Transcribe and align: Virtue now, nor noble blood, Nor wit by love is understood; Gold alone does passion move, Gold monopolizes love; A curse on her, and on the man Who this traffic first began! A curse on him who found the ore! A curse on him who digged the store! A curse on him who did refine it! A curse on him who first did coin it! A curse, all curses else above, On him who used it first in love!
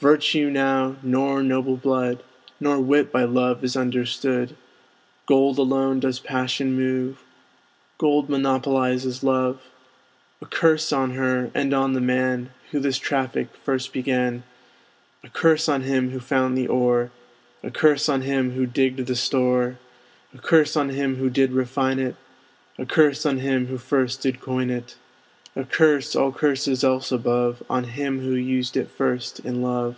Virtue 0.00 0.50
now, 0.50 0.96
nor 1.02 1.42
noble 1.42 1.78
blood, 1.78 2.22
Nor 2.60 2.78
wit 2.78 3.10
by 3.10 3.24
love 3.24 3.64
is 3.64 3.74
understood; 3.74 4.54
Gold 5.24 5.56
alone 5.58 5.98
does 5.98 6.18
passion 6.20 6.74
move, 6.74 7.22
Gold 7.96 8.28
monopolizes 8.28 9.24
love; 9.24 9.62
A 10.42 10.44
curse 10.46 10.92
on 10.92 11.12
her, 11.12 11.50
and 11.54 11.72
on 11.72 11.94
the 11.94 12.02
man 12.02 12.50
Who 12.70 12.80
this 12.80 12.98
traffic 12.98 13.48
first 13.62 13.94
began! 13.94 14.42
A 15.22 15.30
curse 15.30 15.70
on 15.70 15.80
him 15.84 16.10
who 16.10 16.20
found 16.20 16.54
the 16.58 16.66
ore! 16.66 17.10
A 17.62 17.70
curse 17.70 18.06
on 18.06 18.20
him 18.20 18.50
who 18.50 18.66
digged 18.66 19.06
the 19.06 19.16
store! 19.16 19.78
A 20.34 20.38
curse 20.38 20.76
on 20.76 20.90
him 20.90 21.16
who 21.16 21.30
did 21.30 21.52
refine 21.52 21.98
it! 21.98 22.16
A 22.76 22.84
curse 22.84 23.24
on 23.24 23.38
him 23.38 23.68
who 23.68 23.78
first 23.78 24.20
did 24.20 24.38
coin 24.38 24.68
it! 24.68 24.96
A 25.56 25.62
curse, 25.62 26.16
all 26.16 26.32
curses 26.32 26.82
else 26.82 27.12
above, 27.12 27.62
On 27.70 27.84
him 27.84 28.18
who 28.18 28.32
used 28.34 28.76
it 28.76 28.90
first 28.90 29.38
in 29.38 29.62
love! 29.62 29.96